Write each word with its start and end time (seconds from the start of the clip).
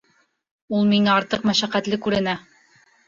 Ул 0.77 0.87
миңә 0.93 1.13
артыҡ 1.17 1.45
мәшәҡәтле 1.49 2.01
күренә. 2.07 2.35